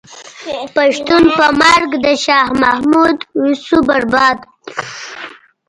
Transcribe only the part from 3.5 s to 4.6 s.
شو برباد.